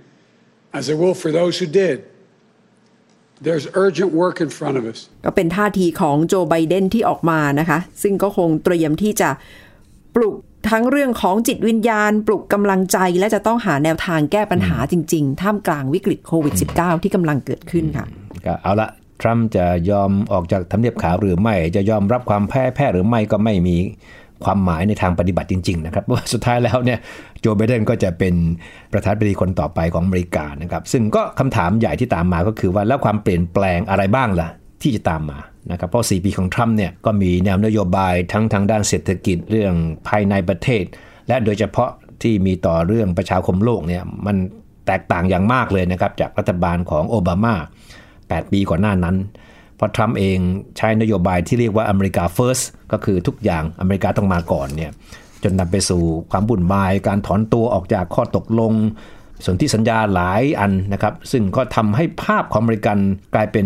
[0.72, 2.04] as I will for those who did.
[3.40, 4.98] There's urgent work in front of us.
[5.24, 9.30] ก็เป็นท่าทีของโจไบเดนที่ออกมานะคะ ซึ่งก็คงเตรียมที่จะ
[10.17, 10.35] ปลุก
[10.69, 18.05] ทั้งเรื่องของจิตวิญญาณ ปลุกกำลังใจและจะต้องหาแนวทางแก้ปัญหาจริง ๆ ท่ามกลางวิกฤตโควิด -19 ที่กำลังเกิดขึ้นค่ะ
[18.63, 18.89] เอาละ
[19.21, 23.77] ทรัมป์จะยอมออกจากทำเนียบขาวหรือไม่ จะยอมรับความแพ้แพ้หรือไม่ก็ไม่มี
[24.43, 26.99] ความหมายในทางปฏิบัติจริง ๆ นะครับเพราะว่าสุดท้ายแล้วเนี่ย
[27.41, 28.35] โจไบเดนก็จะเป็น
[28.93, 34.49] ประธานาธิบดีคนต่อไปของอเมริกานะครับ ซึ่งก็คำถามใหญ่ที่ตามมาก็คือว่าแล้วความเปลี่ยนแปลงอะไรบ้างล่ะ
[34.81, 35.37] ที่จะตามมา
[35.71, 39.73] นะครับเพราะ 4 ปีของทรัมป์เนี่ยก็มีแนวนโยบายทั้งทางด้านเศรษฐกิจเรื่อง
[40.07, 40.83] ภายในประเทศ
[41.27, 41.89] และโดยเฉพาะ
[42.21, 44.37] ที่มีต่อเรื่องประชาคมโลกเนี่ยมัน
[44.87, 47.55] แตกต่างอย่างมากเลยนะครับจากรัฐบาลของโอบามา
[48.03, 49.15] 8 ปีก่อนหน้านั้น
[49.75, 50.37] เพราะทรัมป์เอง
[50.77, 54.91] ใช้นโยบายที่เรียกว่าอเมริกา First ก็คือทุกอย่างอเมริกาต้องมาก่อนเนี่ย
[55.43, 58.73] จนนำไปสู่ความบุ่นวาย การถอนตัวออกจากข้อตกลง
[59.45, 62.97] สนที่สัญญาหลายอันนะครับ ซึ่งก็ทำให้ภาพของอเมริกัน
[63.35, 63.65] กลายเป็น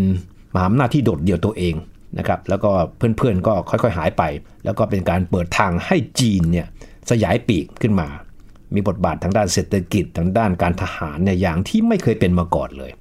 [0.53, 1.75] มหาอำนาจที่โดดเดี่ยวตัวเอง
[2.17, 4.23] นะครับแล้วก็เพื่อนๆก็ค่อยๆหายไป
[4.65, 6.67] แล้วก็เป็นการเปิดทางให้จีนเนี่ย
[7.11, 8.07] สยายปีกขึ้นมา
[8.75, 12.91] มีบทบาททางด้านเศรษฐกิจทางด้านการทหารเนี่ยอย่างที่ไม่เคยเป็นมาก่อนเลย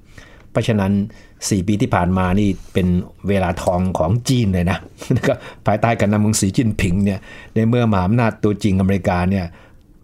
[0.51, 0.91] เพราะฉะนั้น
[1.29, 2.87] 4 ปีที่ผ่านมานี่เป็น
[3.27, 4.77] เวลาทองของจีนเลยนะ
[5.15, 7.19] นะครับภายใต้การนำของสีจิ้นผิงเนี่ย
[7.55, 9.45] ในเมื่อมหาอำนาจตัวจริงอเมริกาเนี่ย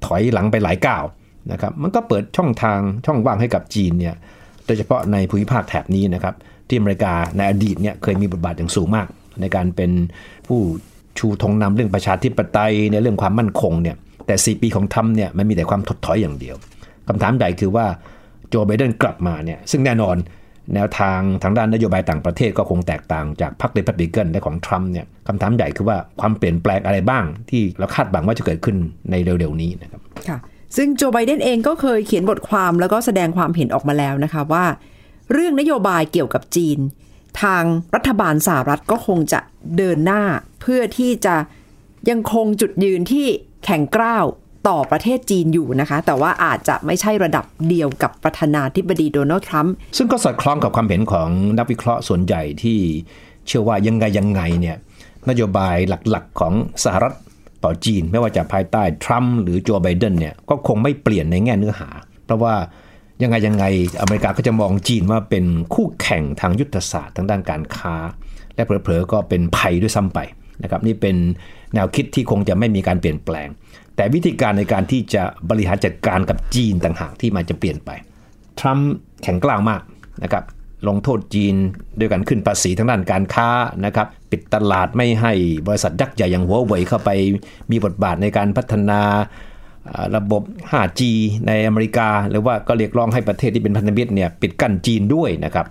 [0.05, 1.03] ถอยหลังไปหลายก้าว
[1.51, 4.15] นะครับมันก็เปิดช่องทางช่องว่างให้กับจีนเนี่ย
[4.65, 6.35] โดยเฉพาะในภูมิภาคแถบนี้นะครับ
[6.67, 9.07] ที่อเมริกาในอดีตเนี่ยเคยมีบทบาทอย่างสูงมาก
[9.41, 9.91] ในการเป็น
[10.47, 10.59] ผู้
[11.19, 13.95] ชูธงนำเรื่องประชาธิปไตยในเรื่องความมั่นคงเนี่ย
[14.27, 16.55] แต่ 4 ปีของทรัมป์เนี่ยมันมีแต่ความถดถอยอย่างเดียว
[17.07, 17.85] คำถามใหญ่คือว่า
[18.49, 20.15] โจไบเดนกลับมาเนี่ยซึ่งแน่นอน
[20.75, 28.77] แนวทางทางด้านนโยบายต่างประเทศก็คงแตกต่างจากพรรคเดพับลิกันและของทรัมป์เนี่ยคำถามใหญ่คือว่าความเปลี่ยนแปลงอะไรบ้าง ที่เราคาดหวังว่าจะเกิดขึ้น
[29.11, 30.37] ในเร็วๆนี้นะครับค่ะ
[30.77, 34.65] ซึ่งโจไบเดนเองก็เคยเขียนบทความแล้วก็แสดงความเห็นออกมาแล้วนะคะว่า
[35.31, 36.79] เรื่องนโยบายเกี่ยวกับจีน
[37.41, 37.63] ทาง
[37.95, 39.39] รัฐบาลสหรัฐก็คงจะ
[39.77, 40.23] เดินหน้า
[40.61, 41.35] เพื่อที่จะ
[42.09, 43.27] ยังคงจุดยืนที่
[43.65, 44.25] แข็งกร้าว
[44.67, 52.79] ต่อประเทศจีนอยู่นะคะ แต่ว่าอาจจะไม่ใช่ระดับเดียวกับประธานาธิบดีโดนัลด์ทรัมป์ซึ่งก็สอดคล้องกับความเห็นของนักวิเคราะห์ส่วนใหญ่ที่
[53.47, 54.77] เชื่อว่ายังไงยังไงเนี่ย
[55.29, 57.13] นโยบายหลักๆของสหรัฐ
[57.63, 61.89] ต่อจีน ไม่ว่าจะภายใต้ทรัมป์หรือโจไบเดนเนี่ยก็คงไม่เปลี่ยนในแง่เนื้อหา
[62.25, 62.55] เพราะว่า
[63.21, 63.65] ยังไงยังไง
[64.01, 67.95] อเมริกาก็จะมองจีนว่าเป็นคู่แข่งทางยุทธศาสตร์ทางด้านการค้า
[68.55, 70.19] และเผลอๆก็เป็นภัยด้วยซ้ำไป
[70.63, 71.15] นะครับนี่เป็น
[71.73, 73.47] แนวคิดที่คงจะไม่มีการเปลี่ยนแปลง
[73.95, 77.89] แต่วิธีการในการที่จะบริหารจัดการกับจีนต่างหากที่มันจะเปลี่ยนไป
[78.59, 78.91] ทรัมป์
[79.23, 79.81] แข็งกล้าวมาก
[80.23, 80.43] นะครับ
[80.87, 81.55] ลงโทษจีน
[81.99, 83.49] ด้วยการขึ้นภาษีทางด้านการค้า
[83.85, 85.33] นะครับปิดตลาดไม่ให้
[85.67, 87.09] บริษัทยักษ์ใหญ่อย่างหัวเว่ยเข้าไป
[87.71, 89.46] มีบทบาทในการพัฒนาอ่า
[90.15, 91.01] ระบบ 5G
[91.47, 95.67] ในอเมริกา หรือว่าก็เรียกร้องให้ประเทศที่เป็นพันธมิตรเนี่ยปิดกั้นจีนด้วยนะครับ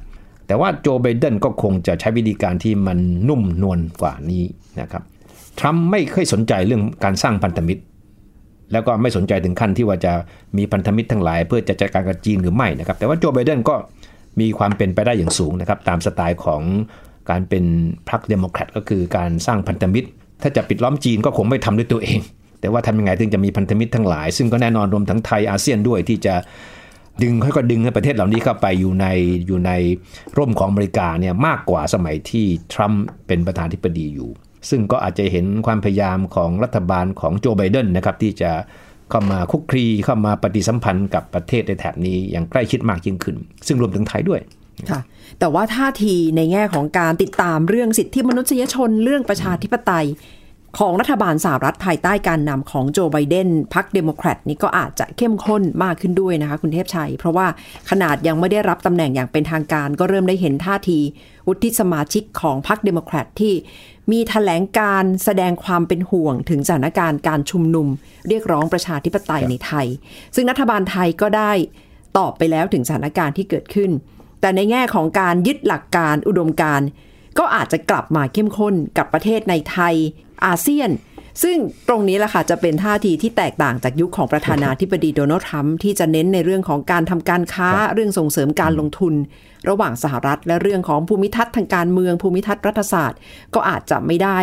[0.47, 2.99] แต่ว่าโจไบเดนก็คงจะใช้วิธีการที่มัน
[3.29, 4.45] นุ่มนวลกว่านี้
[4.81, 5.03] นะครับ
[5.59, 7.83] ทรัมป์ไม่เคยสนใจเรื่องการสร้างพันธมิตร
[8.73, 10.13] แล้วก็ไม่สนใจถึงขั้นที่ว่าจะ
[10.57, 13.75] มีพันธมิตรทั้งหลาย เพื่อจะจัดการกับจีนหรือไม่นะครับ แต่ว่าโจไบเดนก็
[14.41, 16.63] มีความเป็นไปได้อย่างสูงนะครับ ตามสไตล์ของ
[17.31, 17.65] การเป็น
[18.09, 20.09] พรรคเดโมแครตก็คือการสร้างพันธมิตร
[20.43, 22.19] ถ้าจะปิดล้อมจีนก็คงไม่ทำด้วยตัวเอง
[22.67, 26.35] แต่ว่าทำยังไงถึงจะมีพันธมิตรทั้งหลาย ซึ่งก็แน่นอนรวมทั้งไทยอาเซียนด้วยที่จะ
[27.23, 29.07] ดึงค่อยๆดึงให้ประเทศเหล่านี้เข้าไปอยู่ใน
[29.47, 29.73] อยู่ใน
[30.39, 34.31] ร่มของอเมริกาเนี่ยมากกว่าสมัยที่ทรัมป์เป็นประธานาธิบดีอยู่
[34.71, 38.51] ซึ่งก็อาจจะเห็นความพยายามของรัฐบาลของโจไบเดนนะครับที่จะ
[39.11, 44.41] เข้ามาคลุกคลีเข้ามาปฏิสัมพันธ์กับประเทศในแถบนี้อย่างใกล้ชิดมากยิ่งขึ้น ซึ่งรวมถึงไทยด้วย
[44.91, 45.01] ค่ะ
[45.39, 50.07] แต่ว่าท่าทีในแง่ของการติดตามเรื่องสิทธิมนุษยชนเรื่องประชาธิปไตย
[50.79, 57.47] ของรัฐบาลสหรัฐภายใต้การนำของโจไบเดนพรรคเดโมแครตนี่ก็อาจจะเข้มข้นมากขึ้นด้วยนะคะคุณเทพชัย เพราะว่า
[57.91, 60.99] ขนาดยังไม่ได้รับตำแหน่งอย่างเป็นทางการ ก็เริ่มได้เห็นท่าที
[61.47, 63.55] วุฒิสมาชิกของพรรคเดโมแครตที่
[64.13, 67.89] มีแถลงการณ์แสดงความเป็นห่วงถึงสถานการณ์การชุมนุม
[68.29, 69.87] เรียกร้องประชาธิปไตยในไทย
[70.35, 71.53] ซึ่งรัฐบาลไทยก็ได้
[72.19, 73.91] ตอบไปแล้วถึงสถานการณ์ที่เกิดขึ้น
[74.41, 76.81] แต่ในแง่ของการยึดหลักการอุดมการณ์
[77.39, 79.95] ก็อาจจะกลับมาเข้มข้นกับประเทศในไทย
[80.45, 80.91] อาเซียน
[81.43, 81.57] ซึ่ง
[81.89, 89.15] ตรงนี้แหละค่ะจะเป็นท่าทีที่แตกต่างจากยุคของประธานาธิบดีโดนัลด์ทรัมป์ที่จะเน้นในเรื่องของการทำการค้าเรื่องส่งเสริมการลงทุน
[89.69, 93.19] ระหว่างสหรัฐ และเรื่องของภูมิทัศน์ทางการเมืองภูมิทัศน์รัฐศาสตร์
[93.55, 94.39] ก็อาจจะไม่ได้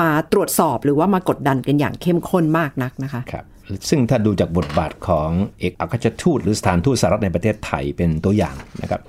[0.00, 3.44] มาตรวจสอบหรือว่ามากดดันกันอย่างเข้มข้นมากนักนะคะครับ
[3.88, 9.00] ซึ่งถ้าดูจากบทบาทของเอกอัครราชทูตหรือสถานทูตสหรัฐในประเทศไทยเป็นตัวอย่างนะครับ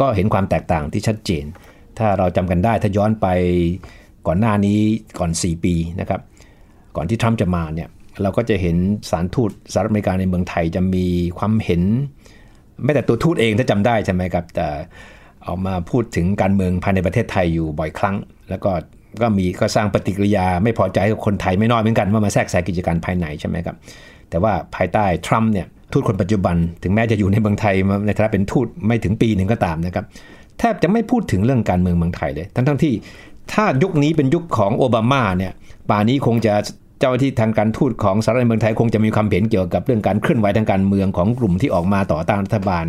[0.00, 1.44] ก็เห็นความแตกต่างที่ชัดเจน
[1.98, 3.26] ถ้าเราจำกันได้ถ้าย้อนไป
[4.26, 4.78] ก่อนหน้านี้
[5.18, 6.20] ก่อน 4 ปีนะครับ
[6.96, 7.88] ก่อนที่ทรัมป์จะมาเนี่ย
[8.22, 8.76] เราก็จะเห็น
[9.10, 11.06] สารทูตสหรัฐอเมริกาในเมืองไทยจะมี
[11.38, 11.82] ความเห็น
[12.84, 14.68] ไม่แต่ตัวทูตเองถ้าจำได้ใช่ไหมครับ แต่
[15.46, 18.16] ออกมาพูดถึงการเมืองภายในประเทศไทยอยู่บ่อยครั้ง
[18.50, 18.70] แล้วก็
[19.22, 23.76] ก็มีก็สร้างปฏิกิริยาไม่พอใจกับคนไทยไม่น้อยเหมือนกันว่ามาแทรกแซงกิจการภายในใช่ไหมครับ
[24.30, 30.04] แต่ว่าภายใต้ทรัมป์เนี่ยทูตคนปัจจุบัน ถึงแม้จะอยู่ในเมืองไทยมาในฐานะเป็นทูตไม่ถึงปีหนึ่งก็ตามนะครับ
[30.58, 32.92] แทบจะไม่พูดถึงเรื่องการเมืองเมืองไทยเลย ทั้งทั้งที่
[33.52, 35.52] ถ้ายุคนี้เป็นยุคของโอบามาเนี่ย
[35.90, 36.54] ป่านี้คงจะ
[37.00, 42.86] เจ้าที่ทางการทูตของสหรัฐเมืองไทยคงจะมีความเห็นเกี่ยวกับเรื่องการเคลื่อนไหวทางการเมืองของกลุ่มที่ออกมาต่อต้านรัฐบาล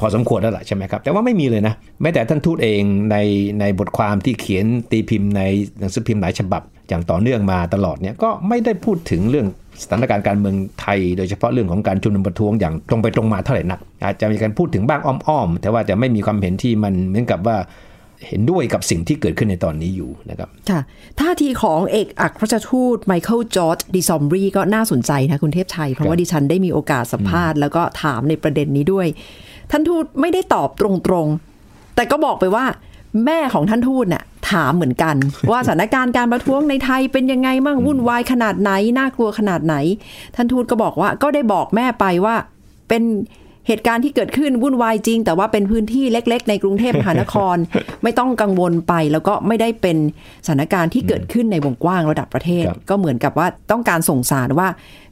[0.00, 3.16] พอสมควรแล้วล่ะใช่ไหมครับ แต่ว่าไม่มีเลยนะแม้แต่ท่านทูตเองใน
[3.60, 5.42] ในบทความที่เขียนตีพิมพ์ใน
[5.78, 9.46] หนังสือพิมพ์หลายฉบับ อย่างต่อเนื่องมาตลอดเนี่ยก็ไม่ได้พูดถึงเรื่อง
[9.82, 17.56] สถานการณ์การเมืองไทย โดยเฉพาะเรื่องของการชุมนุมประท้วงอย่างตรงไปตรงมาเท่าไหร่นัก อาจจะมีการพูดถึงบ้างอ้อมๆแต่ว่าจะไม่มีความเห็นที่มันเหมือนกับว่า
[18.28, 20.80] เห็นด้วยกับสิ่งที่เกิดขึ้นในตอนนี้อยู่นะครับ ค่ะ
[21.20, 29.06] ท่าทีของเอกอัครราชทูตไมเคิลจอร์จดิซอมบรีก็น่าสนใจนะคุณเทพชัย เพราะว่าดิฉันได้มีโอกาสสัมภาษณ์แล้วก็ถามในประเด็นนี้ด้วย
[29.70, 32.64] ท่านทูตไม่ได้ตอบตรงๆ แต่ก็บอกไปว่า
[33.24, 35.16] แม่ของท่านทูตน่ะถามเหมือนกัน
[35.50, 39.74] ว่าสถานการณ์การประท้วงในไทยเป็นยังไงมั่งวุ่นวายขนาดไหนน่ากลัวขนาดไหน
[40.34, 42.36] ท่านทูตก็บอกว่าก็ได้บอกแม่ไปว่า
[42.88, 43.02] เป็น
[43.68, 47.56] เหตุการณ์ที่เกิดขึ้นวุ่นวายจริง แต่ว่าเป็นพื้นที่เล็ก ๆ ในกรุงเทพมหานคร
[48.02, 49.96] ไม่ต้องกังวลไป แล้วก็ไม่ได้เป็น
[50.46, 54.68] สถานการณ์ที่เกิดขึ้นในวงกว้างระดับประเทศครับก็เหมือนกับว่าต้องการส่งสารว่า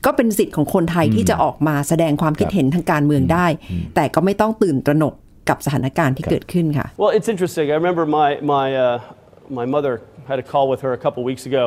[0.07, 3.47] ก็เป็นสิทธิ์ของคนไทยที่จะออกมาแสดงความคิดเห็นทางการเมืองได้
[3.95, 5.15] แต่ก็ไม่ต้องตื่นตระหนก
[5.49, 7.67] กับสถานการณ์ที่เกิดขึ้นค่ะ Well, it's interesting.
[7.75, 8.87] I remember my, my, uh,
[9.61, 9.95] my mother
[10.31, 11.65] had a call with her a couple weeks ago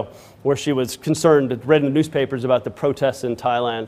[0.48, 3.86] where she was concerned, read in the newspapers about the protests in Thailand.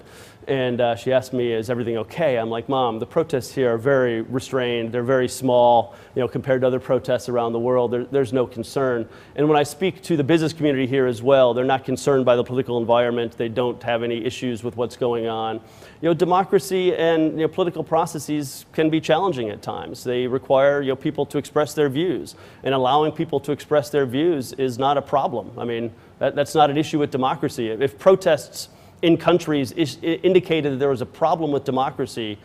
[0.49, 2.39] And uh, she asked me, is everything okay?
[2.39, 4.91] I'm like, Mom, the protests here are very restrained.
[4.91, 7.91] They're very small, you know, compared to other protests around the world.
[7.91, 9.07] There, there's no concern.
[9.35, 12.35] And when I speak to the business community here as well, they're not concerned by
[12.35, 13.37] the political environment.
[13.37, 15.57] They don't have any issues with what's going on.
[16.01, 20.03] You know, democracy and you know, political processes can be challenging at times.
[20.03, 22.33] They require you know, people to express their views.
[22.63, 25.51] And allowing people to express their views is not a problem.
[25.59, 27.67] I mean, that, that's not an issue with democracy.
[27.69, 28.69] If protests
[29.02, 32.38] in countries is, indicated that there was a problem with democracy,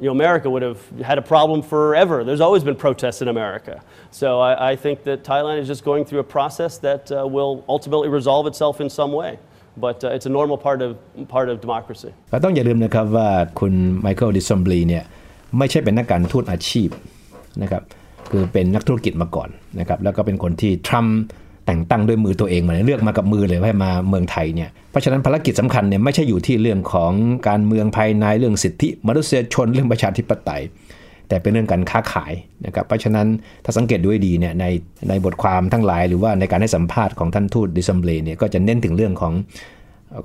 [0.00, 2.24] you know, America would have had a problem forever.
[2.24, 3.82] There's always been protests in America.
[4.10, 7.64] So I, I think that Thailand is just going through a process that uh, will
[7.68, 9.38] ultimately resolve itself in some way.
[9.78, 10.96] But uh, it's a normal part of,
[11.28, 12.10] part of democracy.
[12.32, 13.28] ก็ต้องอย่าลืมนะครับว่า
[13.60, 13.72] คุณ
[14.02, 15.04] ไมเคิลดิซอมบลีเนี่ย
[15.58, 16.88] ไม่ใช่เป็นนักการทูตอาชีพ
[17.62, 17.82] นะครับ
[18.30, 19.48] คือเป็นนักธุรกิจมาก่อน
[19.80, 21.18] นะครับแล้วก็เป็นคนที่ทรัมป์
[21.65, 27.11] แต่งตั้งด้วยมือตัวเองมาเลือกมากับมือเลยให้มาเมืองไทยเนี่ยเพราะฉะนั้นภารกิจสำคัญเนี่ยไม่ใช่อยู่ที่เรื่องของ
[27.47, 30.63] การเมืองภายในเรื่องสิทธิมนุษยชนเรื่องประชาธิปไตย
[31.27, 32.33] แต่เป็นเรื่องการค้าขาย
[32.65, 33.27] นะครับเพราะฉะนั้น
[33.63, 34.65] ถ้าสังเกตด้วยดีเนี่ยใน
[35.09, 39.33] ในบทความทั้งหลาย หรือว่าในการให้สัมภาษณ์ของท่านทูตดิซัมเบลเนี่ยก็จะเน้นถึงเรื่องของ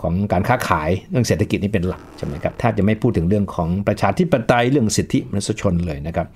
[0.02, 6.26] ของการค้าขายเรื่องเศรษฐกิจนี่เป็นหลักใช่ไหมครับแทบจะไม่พูดถึงเรื่องของประชาธิปไตยเรื่องสิทธิมนุษยชนเลยนะครับ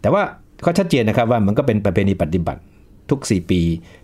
[0.00, 0.22] แต่ว่า
[0.66, 2.60] ก็ชัดเจนนะครับว่ามันก็เป็นประเพณีปฏิบัติ
[3.10, 3.60] ทุก 4 ปี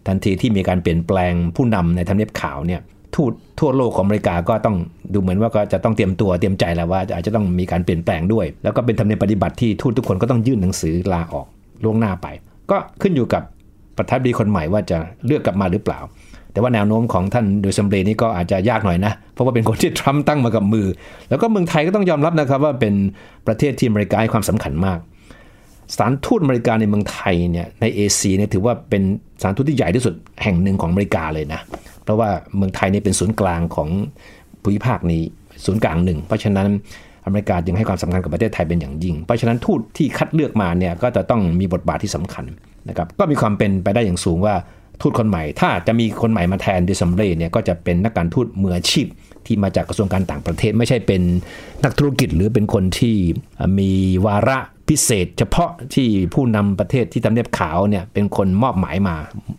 [0.06, 2.80] ทันทีที่มีการเปลี่ยนแปลงผู้นำในทำเนียบขาวเนี่ย
[3.14, 4.76] ทูตทั่วโลกของอเมริกาก็ต้อง
[5.12, 11.46] ดูเหมือนว่าก็จะต้องเตรียมตัวเตรียมใจแล้วว่าอาจจะต้องมีการเปลี่ยนแปลงด้วย แล้วก็เป็นธรรมเนียมปฏิบัติที่ทูตทุกคนก็ต้องยื่นหนังสือลาออก
[11.84, 12.26] ล่วงหน้าไป
[12.70, 13.42] ก็ขึ้นอยู่กับ
[13.96, 16.00] ประธานาธิบดีคนใหม่ว่าจะเลือกกลับมาหรือเปล่า
[16.52, 20.86] แต่ว่าแนวโน้มของท่านโดยสมเด็จนี่ก็อาจจะยากหน่อยนะ เพราะว่าเป็นคนที่ทรัมป์ตั้งมากับมือ
[21.28, 22.94] แล้วก็เมืองไทยก็ต้องยอมรับนะครับว่าเป็น
[23.46, 24.98] ประเทศที่อเมริกาให้ความสำคัญมาก
[25.92, 29.02] สถานทูตอเมริกาในเมืองไทยเนี่ยในเอเชียเนี่ยถือว่าเป็น
[29.40, 31.60] สถานทูตที่ใหญ่ที่สุดแห่งหนึ่งของอเมริกาเลยนะ
[32.04, 33.88] เพราะว่าเมืองไทยเนี่ยเป็นศูนย์กลางของ
[34.62, 35.22] ภูมิภาคนี้
[35.64, 36.68] ศูนย์กลางหนึ่ง เพราะฉะนั้น
[37.26, 42.44] อเมริกาจึงให้ความสำคัญกับประเทศไทยเป็นอย่างยิ่ง เพราะฉะนั้นทูตที่คัดเลือกมาเนี่ยก็จะต้องมีบทบาทที่สำคัญ
[42.88, 44.54] นะครับก็มีความเป็นไปได้อย่างสูงว่า
[45.00, 49.06] ทูตคนใหม่ ถ้าจะมีคนใหม่มาแทนดีซอมเบรเนี่ยก็จะเป็นนักการทูตมืออาชีพ
[49.46, 51.22] ที่มาจากกระทรวงการต่างประเทศ ไม่ใช่เป็น
[51.84, 53.16] นักธุรกิจหรือเป็นคนที่
[53.78, 53.90] มี
[54.26, 59.16] วาระพิเศษ เฉพาะที่ผู้นำประเทศที่ทำเนียบขาวเนี่ยเป็นคนมอบหมายมา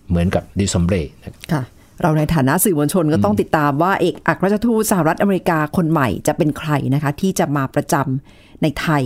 [0.09, 1.63] เหมือนกับดีซอมเบรนะครับค่ะ
[2.01, 9.03] เราในฐานะสื่อมวลชนก็ต้องติดตามว่าเอกอัครราชทูตสหรัฐอเมริกาคนใหม่จะเป็นใครนะคะ ที่จะมาประจำในไทย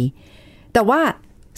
[0.74, 1.02] แต่ว่า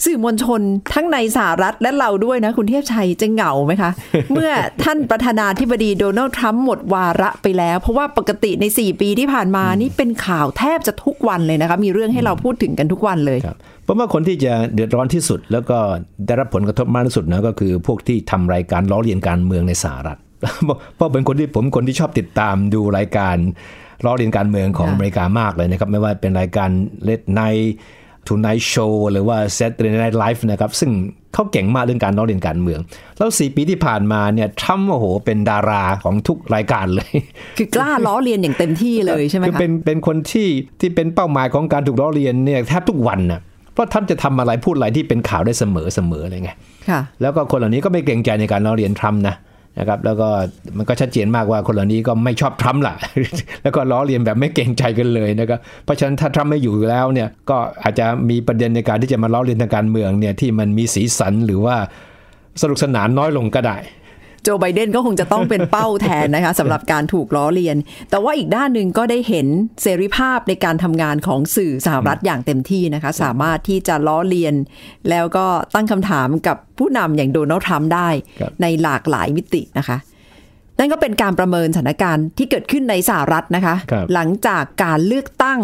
[0.04, 0.60] สื่อมวลชน
[0.94, 3.90] ทั้งในสหรัฐและเราด้วยนะ คุณเทพชัยจะเหงาไหมคะ
[4.32, 4.50] เมื่อ
[4.82, 15.78] ท่านประธานาธิบดีโดนัลด์ทรัมป์หมดวาระไปแล้ว เพราะว่าปกติใน 4 ปีที่ผ่านมานี่เป็นข่าวแทบจะทุกวันเลยนะคะ มีเรื่องให้เราพูดถึงกันทุกวันเลยครับเพราะว่าคนที่จะเดือดร้อนที่สุด แล้วก็
[16.26, 20.18] ได้รับผลกระทบมากที่สุดนะก็คือพวกที่ทำรายการล้อเลียนการเมืองในสหรัฐ
[20.96, 23.36] เพราะเป็นคนที่ผมคนที่ชอบติดตามดูรายการ
[24.04, 26.70] ล้อเลียนการเมืองของค่ะอเมริกามากเลยนะครับไม่ว่าเป็นรายการ
[27.04, 30.90] Late Night Tonight Show หรือว่า Saturday Night Live นะครับ ซึ่ง
[31.34, 32.80] เขาเก่งมากเรื่องการล้อเลียนการเมือง
[33.18, 37.12] แล้วสี่ปีที่ผ่านมาเนี่ยทรัมป์โอ้โห เป็นดาราของทุกรายการเลย
[37.58, 40.48] คือกล้าล้อเลียนอย่างเต็มที่เลยใช่ไหมคือคะเป็นเป็นคนที่
[40.80, 43.40] ที่เป็นเป้าหมายของการถูกล้อเลียนเนี่ยแทบทุกวันนะ
[43.74, 46.50] เพราะทรัมป์จะทำอะไรพูดอะไรที่เป็นข่าวได้เสมอเสมอเลยไง
[46.90, 49.34] ค่ะแล้วก็คนเหล่านี้ก็ไม่เกรงใจในการล้อเลียนทรัมป์นะ
[49.78, 50.28] นะครับแล้วก็
[50.78, 52.94] มันก็ชัดเจนมากว่าคนเหล่านี้ก็ไม่ชอบทรัมป์ล่ะ
[53.62, 61.76] แล้วก็ล้อเลียนแบบไม่เกรงใจกันเลยนะครับเพราะฉะนั้นถ้าทรัมป์ไม่อยู่แล้วเนี่ยก็อาจจะมีประเด็นในการที่จะมาล้อเลียนทางการเมืองเนี่ยที่มันมีสีสันหรือว่า
[62.62, 63.76] สนุกสนานน้อยลงก็ได้
[64.42, 67.76] โจไบเดนก็คงจะต้องเป็นเป้าแทนนะคะสำหรับการถูกล้อเลียน
[68.10, 69.46] แต่ว่าอีกด้านหนึ่งก็ได้เห็น
[69.82, 74.54] เสรีภาพในการทำงานของสื่อสหรัฐอย่างเต็มที่นะคะ สามารถที่จะล้อเลียน
[75.10, 78.08] แล้วก็ตั้งคำถามกับผู้นำอย่างโดนัลด์ทรัมป์ได้
[78.40, 79.96] ครับในหลากหลายมิตินะคะ
[80.78, 85.60] นั่นก็เป็นการประเมินสถานการณ์ที่เกิดขึ้นในสหรัฐนะคะครับหลังจากการเลือกตั้ง